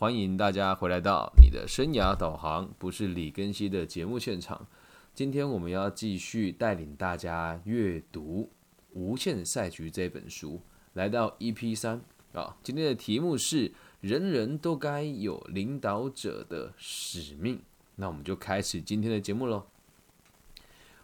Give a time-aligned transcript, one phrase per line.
[0.00, 4.66] 欢迎大家回来到你的生涯导航，不是李根熙的节目现场。
[5.14, 8.48] 今天我们要继续带领大家阅读
[8.98, 10.62] 《无限赛局》这本书，
[10.94, 12.00] 来到 EP 三
[12.32, 12.56] 啊。
[12.62, 17.60] 今天的题目是“人人都该有领导者的使命”。
[17.96, 19.66] 那我们就开始今天的节目喽。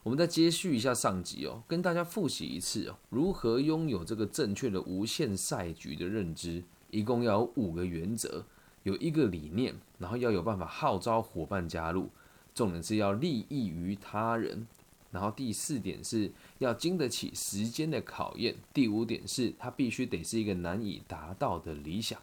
[0.04, 6.64] 我们再接续一下上集哦，跟大家复习一次哦，如何拥有这个正确的无限赛局的认知。
[6.90, 8.42] 一共要有五个原则。
[8.86, 12.08] 有一个理念，然后要有办法号召伙伴加入，
[12.54, 14.64] 重点是要利益于他人。
[15.10, 18.54] 然后第四点是要经得起时间的考验。
[18.72, 22.20] 第五点是它必须得是一个难以达到的理想。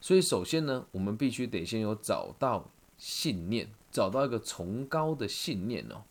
[0.00, 6.04] 所以首先呢，我们必须得先有找到信念，找到一个崇高的信念哦。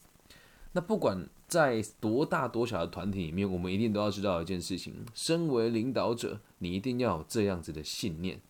[0.74, 8.42] 那不管在多大多小的团体里面，我们一定都要知道一件事情：身为领导者，你一定要有这样子的信念。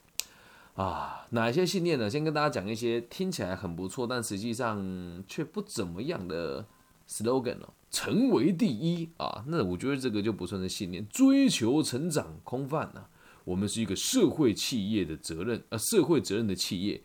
[0.75, 2.09] 啊，哪些信念呢？
[2.09, 6.65] 先跟大家讲一些听起来很不错，但实际上却不怎么样的
[7.07, 7.73] slogan 哦。
[7.89, 11.07] 成为第一啊，那我觉得这个就不算是信念。
[11.07, 13.05] 追求成长，空泛呐。
[13.45, 17.01] 我们是一个社会企业的责任，呃，社会责任的企业，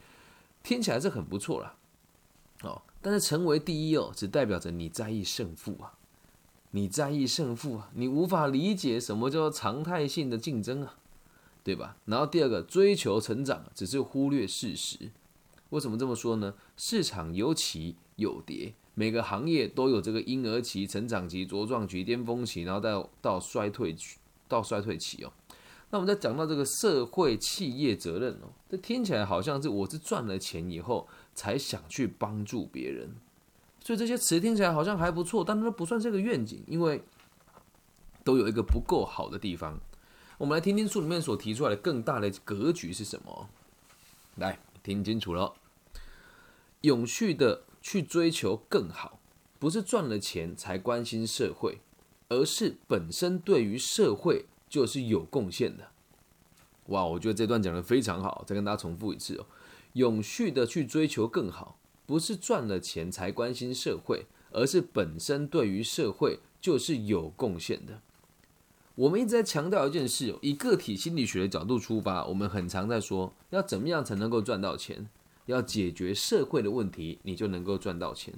[0.65, 1.77] 听起来是很不错啦。
[2.63, 5.93] 哦，但是成为第一哦，只代表着你在意胜负啊，
[6.73, 10.97] 你在意胜负啊，你无法理解什么叫常态性的竞争啊。
[11.63, 11.97] 对吧？
[12.07, 15.11] 然后第二个，追求成长，只是忽略事实。
[15.69, 16.55] 为什么这么说呢？
[16.77, 24.17] 市场有起有跌，每个行业都有这个婴儿期、成长期、茁壮期、巅峰期，然后到到衰退期，
[24.49, 25.33] 到衰退期哦。
[25.91, 33.11] 那我们在讲到这个社会企业责任哦，这听起来好像是我是赚了钱以后才想去帮助别人，
[33.85, 37.03] 所以这些词听起来好像还不错，但它不算是个愿景，因为
[38.25, 39.81] 都有一个不够好的地方。
[40.41, 43.51] 我们来听听书里面所提出来的更大的格局是什么？
[44.37, 45.53] 来听清楚了，
[46.81, 49.21] 永续的去追求更好，
[49.59, 51.81] 不是赚了钱才关心社会，
[52.31, 55.89] 而是本身对于社会就是有贡献的。
[56.87, 59.45] 哇，我觉得这段讲的非常好，再跟大家重复一次哦。
[59.93, 68.01] 永续的去追求更好，不是赚了钱才关心社会，而是本身对于社会就是有贡献的。
[69.01, 75.09] 我们一直在强调一件事，以个体心理学的角度出发，我们很常在说，要怎么样才能够赚到钱？
[75.47, 78.35] 要解决社会的问题，你就能够赚到钱。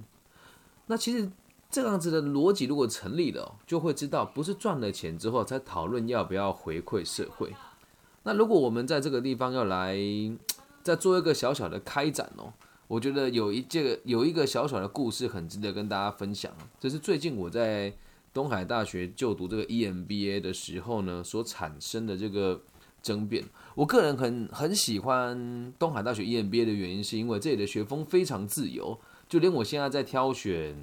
[0.86, 1.28] 那其实
[1.68, 7.52] 这样子的逻辑如果成立了，就会知道，不是赚了钱之后才讨论要不要回馈社会。
[8.22, 9.98] 那如果我们在这个地方要来
[10.84, 12.52] 再做一个小小的开展哦，
[12.86, 17.92] 我觉得有一件有一个小小的故事很值得跟大家分享，这是最近我在。
[18.32, 22.62] 东海大学就读这个 EMBA 的时候呢，所产生的这个
[23.02, 23.44] 争辩，
[23.74, 28.98] 我个人很很喜欢东海大学 EMBA 的原因，是因为这里的学风非常自由，
[29.28, 30.74] 就连我现在在挑选，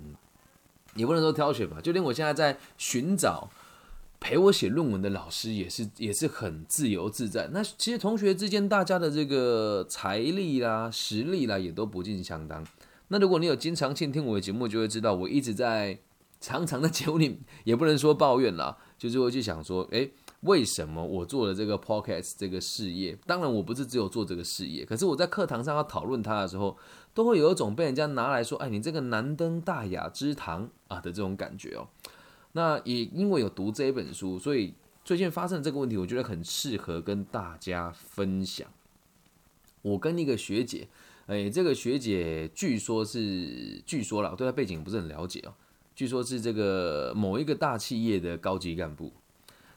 [0.95, 3.49] 也不能说挑选吧，就连我现在在寻找
[4.19, 7.49] 陪我写论文的老师，也是也是很自由自在。
[7.51, 12.63] 那其实同学之间大家的这个财力啦、实力啦，也都不尽相当。
[13.07, 15.97] 那如果你有经常性听我的节目，就会知道我一直在。
[16.39, 20.11] 常常的节目里也不能说抱怨啦， 就是会去想说，诶，
[20.41, 23.17] 为什么我做了这个 podcast 这个事业？
[23.25, 26.77] 当然，我不是只有做这个事业，可是我在课堂上要讨论它的时候，
[27.13, 31.89] 都会有一种被人家拿来说，哎，你这个难登大雅之堂啊的这种感觉哦。
[32.53, 34.73] 那也因为有读这一本书，所以
[35.03, 38.67] 最近发生这个问题，我觉得很适合跟大家分享。
[39.81, 40.87] 我跟一个学姐，
[41.27, 45.53] 哎，这个学姐据说是，据说了，对她背景不是很了解哦。
[45.99, 49.11] 据说是这个某一个大企业的高级干部，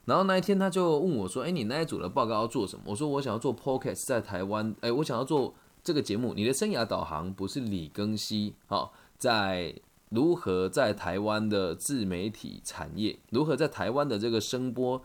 [0.05, 6.32] 然后那一天他就问我说：“哎，你那一组的报告要做什么？”我说：“我想要做 podcast 在台湾，哎，我想要做这个节目。
[6.32, 9.75] 你的生涯导航不是李庚希，好，在
[10.11, 15.03] 如何在台湾的自媒体产业，如何在台湾的这个声波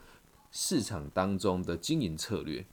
[0.52, 2.64] 市场当中的经营策略。”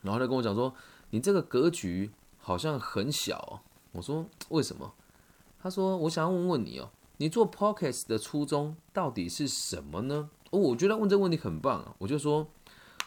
[0.00, 0.72] 然后他跟我讲说
[1.12, 3.60] ：“你这个格局好像很小。”
[3.92, 4.94] 我说：“为什么？”
[5.62, 6.88] 他说：“我想要问问你哦。”
[7.22, 10.28] 你做 p o c k e t 的初衷到底是什么呢？
[10.50, 11.94] 哦，我觉得问这个问题很棒啊！
[11.98, 12.48] 我就说，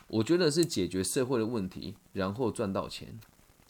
[0.07, 3.19] 我觉得是解决社会的问题，然后赚到钱。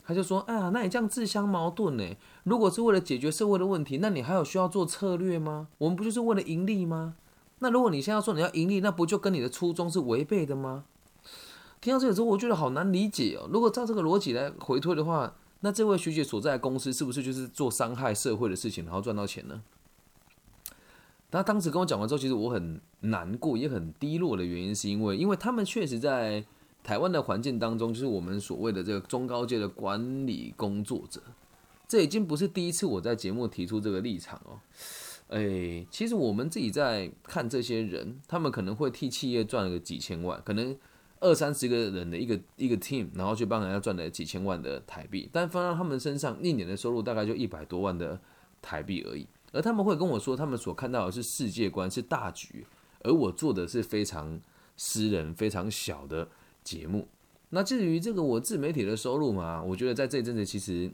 [0.06, 2.16] 他就说：“哎呀，那你这样自相矛盾呢？
[2.44, 5.68] 如果是为了解决社会的问题，那你还有需要做策略吗？
[5.80, 7.16] 我们不就是为了盈利吗？
[7.58, 10.86] 那如果你现在说你要盈利，那不就跟你的初衷是违背的吗？”
[11.82, 13.50] 听到这个之后，我觉得好难理解哦。
[13.52, 19.64] 如果照这个逻辑来回推的话，那这位学姐所在的公司是不是就是做伤害社会的事情，然后赚到钱呢？
[21.36, 26.44] 他当时跟我讲完之后，其实我很难过，也很低落的原因，是因为，因为他们确实在
[26.84, 31.22] 台湾的环境当中，就是我们所谓的这个中高阶的管理工作者。
[31.88, 34.60] 这已经不是第一次我在节目提出这个立场哦。
[35.28, 40.76] 哎，其实我们自己在看这些人，他们可能会替企业赚了个几千万，可能
[41.20, 48.20] 二三十个人的一个一个 team，然后去帮人家赚了几千万的台币，但放到他们身上，一年的收入大概就一百多万的
[48.62, 49.28] 台币而已。
[49.56, 52.68] 而他们会跟我说，他们所看到的是世界观，是大局，
[53.02, 54.40] 而我做的是非常
[54.76, 56.28] 私人、非常小的
[56.64, 57.08] 节目。
[57.50, 60.92] 那至于这个我自媒体的收入嘛，我觉得在这一阵子其实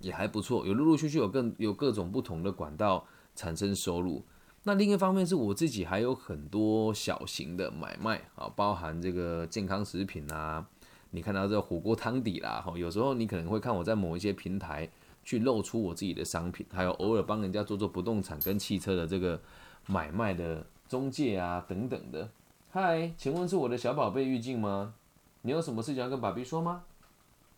[0.00, 3.06] 也还不错，有陆陆续续有更有各种不同的管道。
[3.36, 4.24] 产生收入，
[4.64, 10.66] 那另一方面是我自己还有很多小型的买卖啊，包含这个健康食品啊，
[11.12, 14.90] 你看到这火锅汤底啦，哈，有时候你可能会看我在某一些平台
[15.24, 19.40] 去露出我自己的商品，还有偶尔帮人家做做不动产跟汽车的这个
[19.86, 22.28] 买卖的中介啊等等的。
[22.70, 24.94] 嗨，请问是我的小宝贝玉静吗？
[25.42, 26.84] 你有什么事情要跟爸比说吗？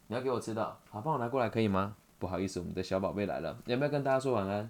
[0.06, 1.96] 你要给我知道，好，帮我拿过来可以吗？
[2.18, 4.68] 不好意思，我们的小宝贝来了，你要不要跟大家说晚安？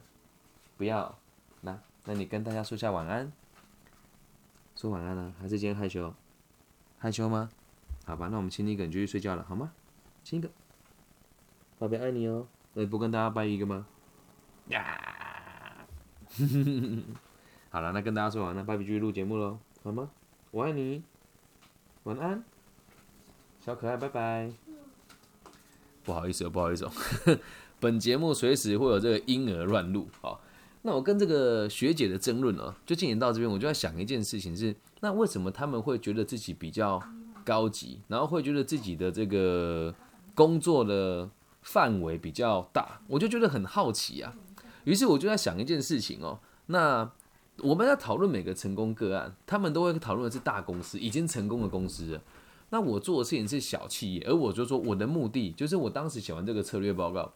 [0.76, 1.18] 不要，
[1.62, 3.32] 那那你跟大家说下晚安，
[4.76, 6.14] 说晚安了，还是今天害羞？
[6.98, 7.50] 害羞吗？
[8.04, 9.72] 好吧，那我们亲一个，你就去睡觉了，好吗？
[10.22, 10.48] 亲一个，
[11.78, 12.46] 宝贝爱你哦。
[12.74, 13.86] 那不跟大家拜一个吗？
[14.68, 15.86] 呀，
[17.70, 20.10] 好了，那跟大家说完，了，拜比继续录节目喽，好吗？
[20.52, 21.02] 我爱你，
[22.04, 22.44] 晚安，
[23.64, 24.50] 小可爱，拜拜。
[26.04, 26.88] 不好意思，不好意思，
[27.80, 30.40] 本节目随时会有这个婴儿乱录，好。
[30.82, 37.02] 那我跟这个学姐的争论呢，就进行到这边，我就在想一件事情是：那为什么他们会觉得自己比较
[37.44, 39.94] 高级，然后会觉得自己的这个
[40.34, 41.28] 工作的
[41.62, 43.00] 范围比较大？
[43.08, 44.34] 我就觉得很好奇啊。
[44.84, 47.10] 于是我就在想一件事情哦，那
[47.58, 52.20] 我们在讨论每个成功个案，他们都会讨论的是大公司已经成功的公司。
[52.70, 57.32] 那我做的事情是小企业，而我就说我的目的就是我当时写完这个策略报告。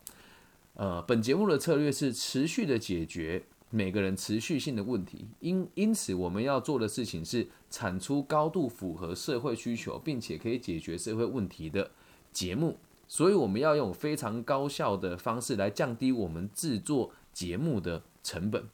[0.75, 11.91] 呃，本节目的策略是持续的解决每个人持续性的问题，因因此我们要做的事情是产出高度符合社会需求，并且可以解决社会问题的
[12.33, 12.79] 节目。
[13.07, 18.65] 所以我们要用非常高效的方式来降低我们制作节目的成本，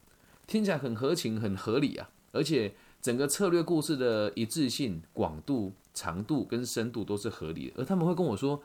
[0.47, 2.11] 听起来很合情、很合理啊！
[2.33, 7.75] 而且整个策略故事的一致性、广度、长度跟深度都是合理的。
[7.79, 8.63] 而他们会跟我说：“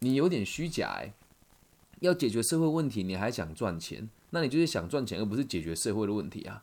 [0.00, 1.12] 你有点虚假。”哎。
[2.00, 4.10] 要解决社会问题，你还想赚钱？
[4.30, 6.62] 那你就是想赚钱，而不是解决社会的问题啊！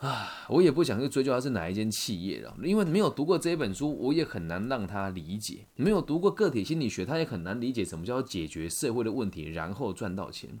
[0.00, 5.66] 啊，我也不想去追究他是哪一间企业了，因为没有读过这一本书，我也很难让他理解。
[5.76, 10.58] 没有读过个体心理学，他也很难理解什么叫解决社会的问题，然后赚到钱。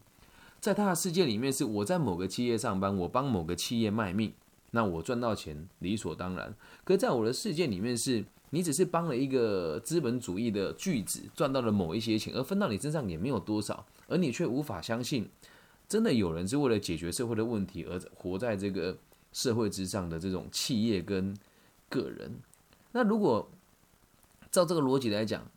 [0.60, 4.32] 在他的世界里面，是我在某个企业上班，我帮某个企业卖命，
[4.72, 6.54] 那我赚到钱理所当然。
[6.84, 8.24] 可在我的世界里面是。
[8.52, 15.28] 你只是帮了一个资本主义的巨子赚到了某一些钱，而分到你身上也没有多少，而你却无法相信，
[15.88, 18.98] 真的有人是为了解决社会的问题而活在这个
[19.32, 21.36] 社会之上的这种企业跟
[21.88, 22.40] 个人。
[22.92, 23.50] 那如果
[24.50, 25.48] 照这个逻辑来讲，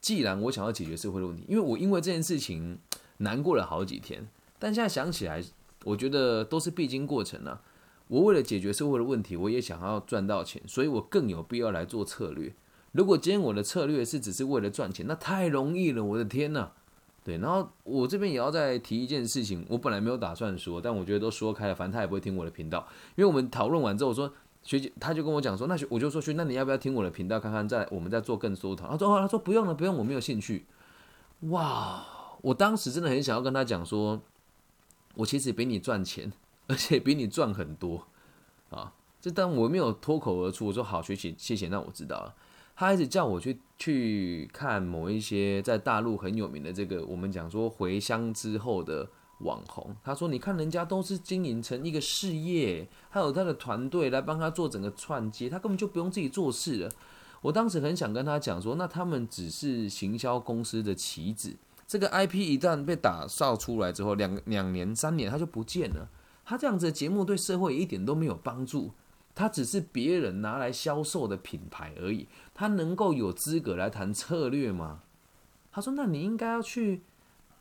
[0.00, 2.78] 既然我想要解决社会的问题，因为我因为这件事情
[3.18, 4.28] 难过了好几天，
[4.58, 5.42] 但现在想起来，
[5.84, 7.62] 我觉得都是必经过程啊。
[8.08, 12.52] 我为了解决社会的问题，我也想要赚到钱，所以我更有必要来做策略。
[12.90, 16.72] 如果今天我的策略是只是为了赚钱，那太容易了，我的天呐！
[17.30, 22.86] 对，然后我这边也要再提一件事情，我本来没有打算说，但我觉得都说开了，反正他也不会听我的频道。
[23.14, 24.32] 因为我们讨论完之后，我说
[24.62, 28.98] 学姐他就跟我讲说，那学我就说学，那你要不要听我的频道看看，再我们再做更多讨论？
[28.98, 30.66] 他说哦他说不用了，不用，我没有兴趣。
[31.42, 32.04] 哇，
[32.42, 34.20] 我当时真的很想要跟他讲说，
[35.14, 36.32] 我其实比你赚钱。
[36.66, 38.06] 而且比你赚很多
[38.70, 38.92] 啊！
[39.20, 41.66] 这但我没有脱口而出，我说好学习，谢谢。
[41.66, 42.32] 那我知道了。
[42.80, 49.06] 他一直叫我去去看某一些在大陆很有名的这个，我们讲说回乡之后的
[49.40, 49.94] 网红。
[50.02, 56.90] 他说：“你看人家都是经营成一个事业，还有他的团队来帮他做整个串接，他根本就不用自己做事了。”
[57.42, 61.54] 我当时很想跟他讲说：“那他们只是行销公司的棋子，
[61.86, 66.08] 这个 IP 一旦被打造出来之后，两两年、三年他就不见了。”
[66.46, 68.92] 他这样子的节目对社会一点都没有帮助，
[69.34, 72.28] 他只是别人拿来销售的品牌而已。
[72.54, 75.02] 他能够有资格来谈策略吗？
[75.72, 77.02] 他说：“那你应该要去，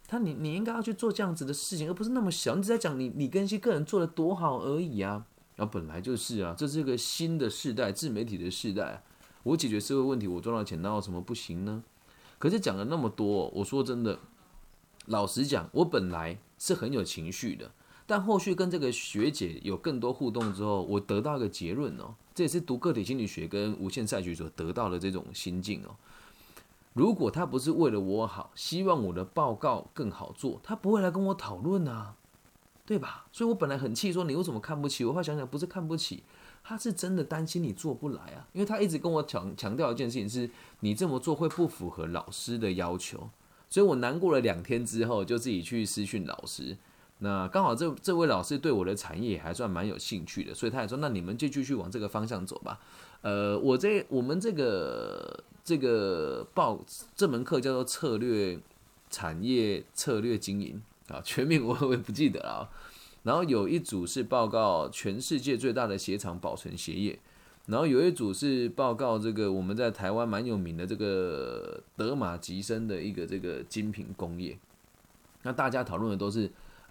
[0.08, 2.56] 他你你应该要去做这样子的事情，而不是那么小。
[2.56, 5.26] 你只在讲你你跟一些个人做的多好而已啊。
[5.56, 9.04] 然后本来就是啊，这是一个新的时代，自媒体的时代。
[9.44, 11.84] 我解决社会问题，我赚到钱，那有什么不行呢？
[12.38, 14.20] 可是讲了那么多，我说真的，
[15.06, 17.72] 老实讲，我本来是很有情绪的。”
[18.10, 25.96] 但后续跟这个学姐有更多互动之后，我得到一个结论哦，这也是读个体心理学跟无限赛局所得到的这种心境哦。
[26.94, 32.16] 如果他不是为了我好，希望我的报告更好做，他不会来跟我讨论啊，
[32.84, 33.28] 对吧？
[33.32, 35.13] 所以我本来很气，说你为什么看不起我？
[35.13, 36.24] 后来想想，不是看不起，
[36.63, 40.50] 他是真的担心你做不来啊，因为他一直跟我强强调一件事情，是
[40.80, 43.30] 你这么做会不符合老师的要求。
[43.70, 46.75] 所以我难过了两天之后，就自己去私讯老师。
[47.22, 52.80] 那刚好这这位老师对我的产业还算蛮有兴趣的，所以他也说：“那你们就继续往这个方向走吧。”
[53.22, 56.80] 呃，我这我们这个这个报
[57.18, 58.58] 这门课叫做策略
[59.10, 62.70] 产业策略经营啊，全名我 我也不记得了。
[63.24, 67.20] 然后有一组是报告全世界最大的鞋厂保存鞋业，
[67.66, 74.58] 然后有一组是报告这个我们在台湾蛮有名的这个德玛吉森的一个这个精品工业。
[75.44, 76.50] 那大家讨论的都是。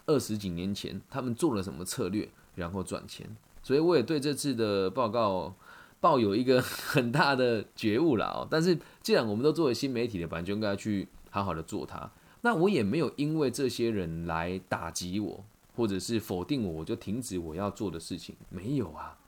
[0.08, 3.24] 二十几年前，他们做了什么策略，然后赚钱？
[3.62, 5.54] 所以我也对这次的报告
[6.00, 8.48] 抱有一个 很大的觉悟了哦。
[8.50, 12.10] 但是既然我们都作为新媒体的，本来就应该去好好的做它。
[12.40, 15.44] 那我也没有因为这些人来打击我，
[15.76, 18.34] 或者是否定我，我就停止我要做的事情。
[18.48, 19.18] 没有啊，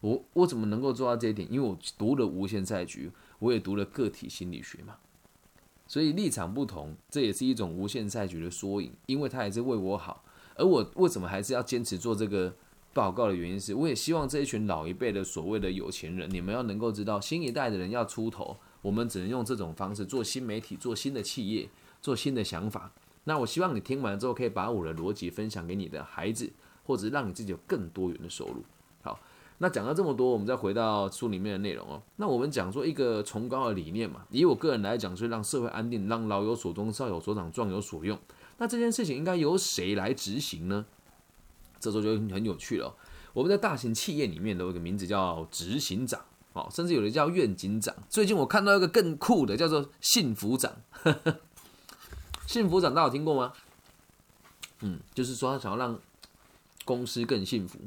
[0.00, 1.50] 我我怎么能够做到这一点？
[1.50, 3.10] 因为我读了无限赛局，
[3.40, 4.96] 我也读了个体心理学嘛。
[5.86, 10.24] 所以立场不同，这也是一种无限赛局的缩影，因为他也是为我好。
[10.54, 12.54] 而我为什么还是要坚持做这个
[12.92, 21.68] 报告的原因是，我也希望这一群老一辈的所谓的有钱人，你们要能够知道，新一代的人要出头，我们只能用这种方式做新媒体，做新的企业，
[22.00, 22.90] 做新的想法。
[23.24, 26.50] 那我希望你听完之后，可以把我的逻辑分享给你的孩子，
[26.84, 28.64] 或者让你自己有更多元的收入。
[29.02, 29.20] 好
[29.58, 32.02] 那讲到这么多，我们再回到书里面的内容哦。
[32.16, 38.18] 那我们讲说一个崇高的理念嘛，以我个人来讲，是让社会安定，让老有所终，少有所长，壮有所用。
[38.58, 40.84] 那这件事情应该由谁来执行呢？
[41.80, 42.94] 这时候就很有趣了。
[43.32, 46.20] 我们在大型企业里面都有一个名字叫执行长，
[46.52, 47.94] 哦，甚至有的叫愿景长。
[48.08, 50.72] 最近我看到一个更酷的，叫做幸福长。
[52.46, 53.52] 幸福长大家有听过吗？
[54.80, 55.98] 嗯，就是说他想要让
[56.84, 57.78] 公司更幸福。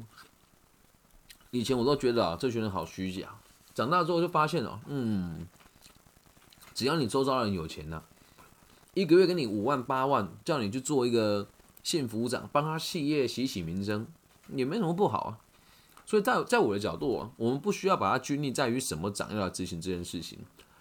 [1.50, 3.34] 以前我都觉得啊，这群人好虚假。
[3.74, 5.46] 长大之后就发现了，嗯，
[6.74, 8.02] 只要你周遭人有钱呐，
[8.94, 11.48] 一个月给你五万八万，叫你去做一个
[11.82, 14.06] 幸福长，帮他企业洗洗名声，
[14.48, 15.38] 也没什么不好啊。
[16.04, 20.40] 所以在在我的角度啊，我们不需要把它拘泥在于什么长要来执行这件事情，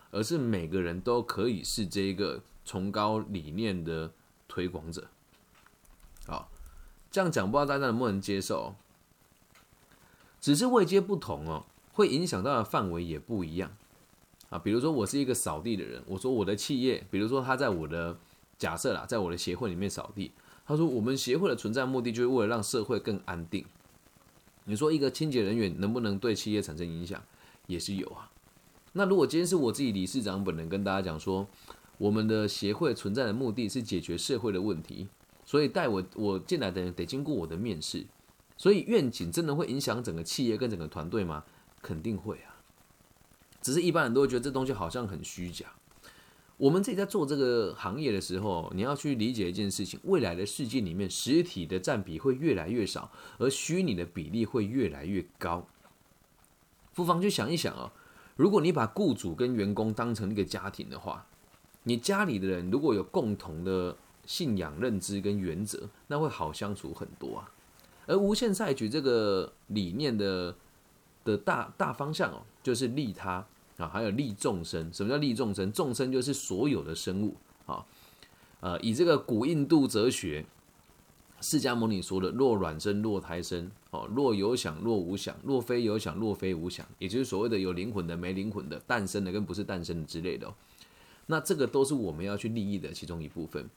[0.09, 4.11] 而是每个人都可以是这一个崇高理念的
[4.47, 5.07] 推广者。
[6.25, 6.49] 好，
[7.11, 8.75] 这样讲不知道大家能不能接受。
[10.41, 13.71] 只是位阶不同哦，会影响到的范围也不一样
[14.49, 14.57] 啊。
[14.57, 18.17] 比如说，我是一个扫地的人，我说我的企业，比如说他在我的
[18.57, 20.31] 假设啦，在我的协会里面扫地，
[20.65, 23.65] 他说我们协会的存在目的就是为了让社会更安定。
[24.65, 27.21] 你说一个清洁人员能不能对企业产生影响，
[27.67, 28.29] 也是有啊。
[28.93, 31.47] 那如果今天是我自己理事长本人跟大家讲说，
[31.97, 35.07] 我们的协会存在的目的是解决社会的问题，
[35.45, 38.05] 所以带我我进来的人得经过我的面试。
[38.59, 41.45] 所以愿景真的会影响整个企业跟整个团队吗？
[41.81, 42.59] 肯定会啊。
[43.61, 45.67] 只是一般人都会觉得这东西好像很虚假。
[46.57, 55.65] 我们自己在做这个行业的时候，你要去理解一件事情：未来的世界里面，实体的占比会越来越少，而虚拟的比例会越来越高。
[56.93, 57.93] 不妨去想一想啊，
[58.35, 61.25] 如果你把雇主跟员工当成一个家庭的话，
[61.83, 67.49] 你家里的人如果有共同的信仰、认知跟原则，那会好相处很多啊。
[68.09, 70.55] 而无限赛局这个理念的
[71.23, 73.45] 的大大方向哦，就是利他
[73.77, 74.91] 啊，还有利众生。
[74.91, 75.71] 什么叫利众生？
[75.71, 77.35] 众生就是所有的生物
[77.67, 77.85] 啊。
[78.61, 80.43] 呃，以这个古印度哲学，
[81.39, 90.51] 释迦牟尼说的“若卵生，若胎生”，哦，若有想，若无想，若非有想，若非无想，也就是所谓的有灵魂的、没灵魂的、诞生的跟不是诞生的之类的。
[91.27, 93.69] 那这个都是我们要去利益的其中一部分。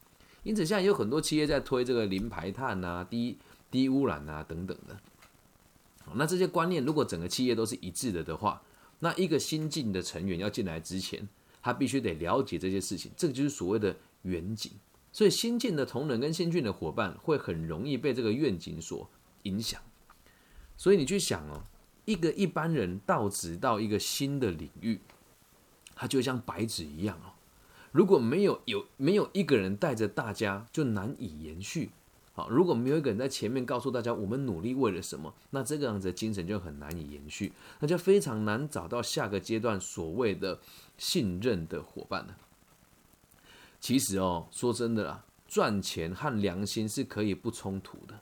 [0.42, 3.36] 因此，现在有很多企业在推这个零排碳啊，低。
[3.72, 4.96] 低污染啊，等等的，
[6.14, 8.62] 那这些观念如果整个企业都是一致的的话，
[8.98, 11.26] 那一个新进的成员要进来之前，
[11.62, 14.70] 他必须得了解这些事情，这个就是所谓的远景。
[15.10, 19.08] 所以新进的同仁跟新进的伙伴会很容易被这个愿景所
[19.44, 19.80] 影响。
[20.76, 21.64] 所以你去想哦，
[22.04, 25.00] 一个一般人到职到一个新的领域，
[25.94, 27.32] 他就像白纸一样哦，
[27.90, 31.90] 如果没有有没有一个人带着大家，就难以延续。
[32.34, 40.58] 好，如果没有一个人在前面告诉大家我们努力为了什么，那这个样子的精神就很难以延续，那就非常难找到下个阶段所谓的
[40.96, 42.36] 信任的伙伴了。
[43.80, 48.18] 其实哦，说真的啦，赚钱和良心是可以不冲突的。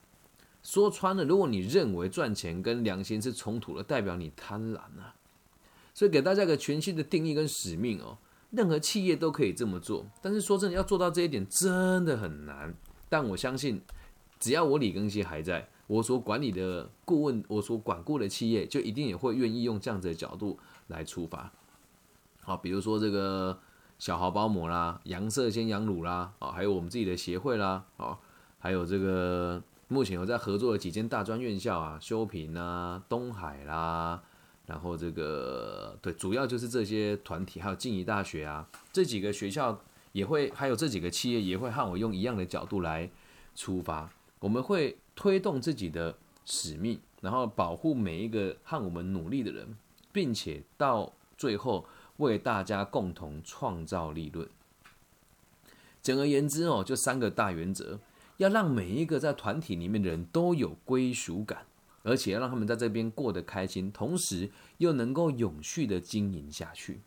[0.62, 5.14] 说穿了，如果你认为赚钱跟良心是冲突的，代表你贪婪啊。
[5.94, 8.18] 所以给大家一个全新的定义跟使命哦。
[8.50, 12.74] 任何企业都可以这么做，但是说真的，要做到这一点真的很难。
[13.08, 13.80] 但我相信，
[14.40, 21.52] 只要我李庚希还在，我所管理的顾问，我所管顾的企业，就一定也会愿意用这样子的角度来出发。
[22.40, 23.58] 好，比如说这个
[23.98, 28.18] 小豪包膜啦、羊色鲜羊乳啦，啊，还有我们自己的协会啦，啊，
[28.58, 34.22] 还有这个目前有在合作的几间大专院校啊，修平啊、东海啦。
[34.66, 39.76] 然后这个对，主要就是这些团体，还有静宜大学啊，这几个学校
[40.12, 43.10] 也会，还有这几个企业也会和我用一样的角度来
[43.56, 44.08] 出发。
[44.40, 49.76] 我们会推动自己的使命，然后保护每一个和我们努力的人，
[50.12, 54.48] 并且到最后为大家共同创造利润。
[56.02, 58.00] 简而言之哦，就三个大原则，
[58.38, 61.66] 要让每一个在团体里面的人都有归属感。
[62.02, 67.00] 而且要让他们在这边过得开心，同时又能够永续的经营下去。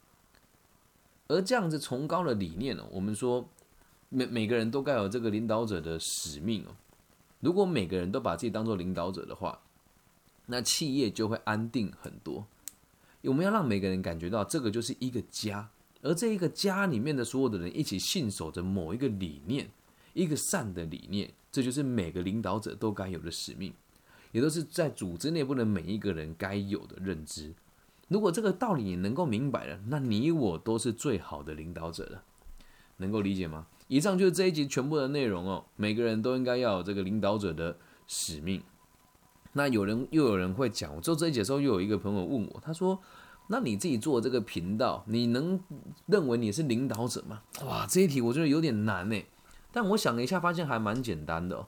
[1.28, 3.50] 而这样子崇高的理念呢，我们说
[4.10, 6.76] 每每个人都该有这个领导者的使命哦。
[7.44, 9.60] 如果每个人都把自己当做领导者的话，
[10.46, 12.48] 那企业就会安定很多。
[13.24, 15.70] 我们要让每个人感觉到这个就是一个家，
[16.02, 19.70] 而这一个家里面的所有的人一起信守着某一个理念，
[20.14, 23.74] 一个善的理念，这就是每个领导者都该有的使命。
[24.32, 27.54] 也都是在组织内部的每一个人该有的认知。
[28.08, 32.24] 如果这个道理你能够明白了，那你我都是最好的领导者了。
[32.98, 33.68] 能够理解吗？
[33.94, 35.66] 以上就是这一集全部的内容哦。
[35.76, 38.64] 每个人都应该要有这个领导者的使命。
[39.52, 43.00] 那有人又有人会讲，我做这一节的时候，又有一个朋友问我，他说
[43.50, 45.60] ：“那你自己做这个频道，你能
[46.08, 49.22] 认为你是领导者吗？”哇，这一题我觉得有点难呢。
[49.72, 51.68] 但我想了一下，发现还蛮简单的。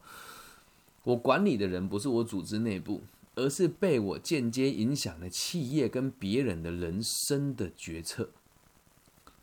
[1.03, 3.03] 我管理的人不是我组织内部，
[3.36, 8.32] 而是被我间接影响的企业跟别人的人生的决策。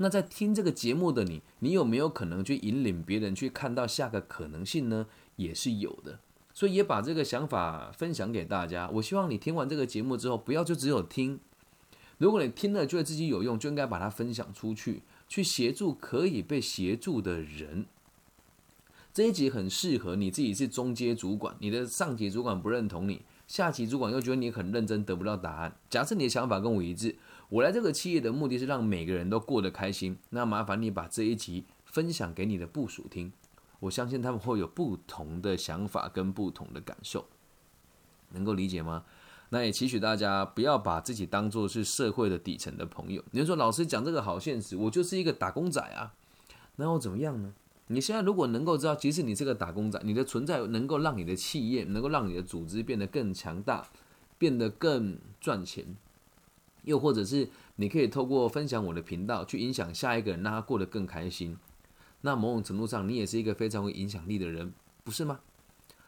[0.02, 5.06] 那在听这个节目的你，你有没有可能去引领别人去看到下个可能性呢？
[5.36, 6.18] 也是有的，
[6.52, 8.90] 所以也把这个想法分享给大家。
[8.94, 11.38] 我希望你听完这个节目之后，不要就只有听。
[12.18, 17.86] 如果你听了觉得自己有用，就应该把它分享出去，去协助可以被协助的人。
[19.14, 25.76] 这一集很适合你自己是中阶主管，你的上级主管不认同你，下级主管又觉得你很认真得不到答案。
[25.90, 27.16] 假设你的想法跟我一致，
[27.52, 33.30] 我来这个企业的目的是让每个人都过得开心，那麻烦你把这一集分享给你的部属听，
[33.78, 37.26] 我相信他们会有不同的想法跟不同的感受，
[38.30, 39.04] 能够理解吗？
[39.50, 43.22] 那也期许大家不要把自己当做是社会的底层的朋友。
[43.32, 46.14] 你说老师讲这个好现实，我就是一个打工仔啊，
[46.76, 47.52] 那我怎么样呢？
[47.88, 53.86] 你现在如果能够知道，即使你是个打工仔，你的存在能够让你的企业，能够让你的组织变得更强大，
[54.38, 55.84] 变得更赚钱，
[56.82, 61.56] 又或者是你可以透过分享我的频道去影响下一个人，让他过得更开心，
[62.22, 64.72] 那某种程度上你也是一个非常有影响力的人，
[65.04, 65.40] 不是吗？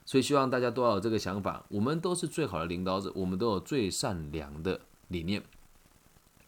[0.05, 5.43] 所以希望大家都要有这个想法，我们都是最好的领导者，我们都有最善良的理念。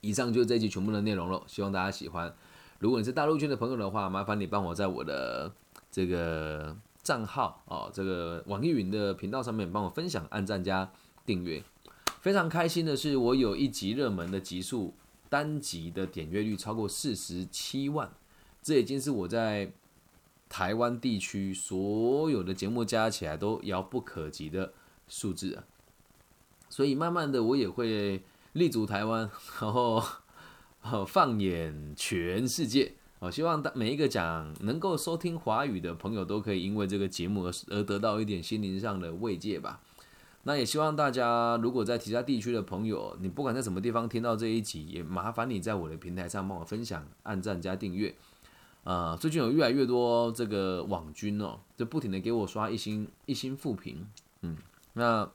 [0.03, 2.35] 以上就是这一集全部的内容了，希望大家喜欢。
[2.79, 5.51] 如果你是大陆圈的朋友的话，麻烦你帮我在我的
[5.91, 10.93] 这个账号哦，这个网易云的频道上面帮我分享、按赞加
[11.25, 11.65] 订阅。
[12.27, 14.93] 非常开心的是，我有一集热门的集数，
[15.29, 18.11] 单集的点阅率超过四十七万，
[18.61, 19.71] 这已经是我在
[20.49, 24.73] 台湾地区所有的节目加起来都遥不可及的
[25.07, 25.63] 数字啊！
[26.69, 28.21] 所以慢慢的，我也会
[28.55, 30.03] 立足台湾，然后。
[31.07, 39.81] 放眼全世界，我希望每一个讲能够收听华语的朋友都可以因为这个节目而而得到一点心灵上的慰藉吧。
[40.47, 48.15] 那也希望大家如果在其他地区的朋友，你不管在什么地方听到这一集，也麻烦你在我的平台上帮我分享、按赞加订阅。
[48.85, 54.07] 啊，最近有越来越多这个网军哦，就不停的给我刷一星一星负评。
[54.43, 54.57] 嗯，
[54.93, 55.29] 那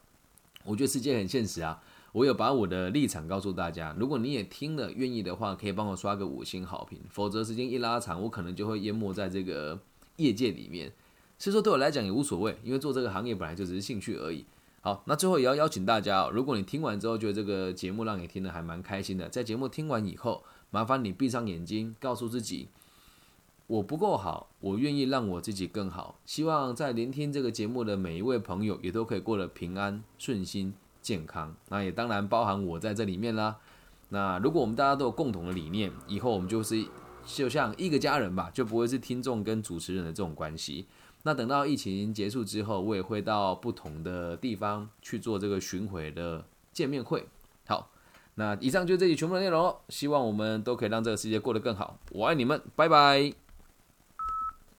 [0.64, 1.84] 我觉得世界很现实啊。
[2.14, 6.98] 我有把我的立场告诉大家，如果你也听了，愿意的话，可以帮我刷个五星好评。
[7.10, 9.78] 否则时间一拉长，我可能就会淹没在这个
[10.16, 10.94] 业界里面。
[11.38, 14.46] 所以说对我来讲也无所谓，因为做这个行业本来就只是兴趣而已。
[14.82, 22.68] 好，那最后也要邀请大家，如果你听完之后觉得这个节目让你听得还蛮开心的，在节目听完以后，麻烦你闭上眼睛，告诉自己，
[23.68, 26.20] 我不够好，我愿意让我自己更好。
[26.26, 30.74] 希望在聆听这个节目的每一位朋友，也都可以过得平安顺心。
[31.02, 33.58] 健康，那也当然包含我在这里面啦。
[34.10, 36.86] 那如果我们大家都有共同的理念，以后我们就是
[37.26, 40.86] 就像一个家人吧，就不会是听众跟主持人的这种关系。
[41.24, 47.26] 那等到疫情结束之后，我也会到不同的地方去做这个巡回的见面会。
[47.68, 47.90] 好，
[48.36, 49.78] 那以上就是这集全部的内容了。
[49.90, 52.00] 希望我们都可以让这个世界过得更好。
[52.12, 53.41] 我爱你们，拜拜。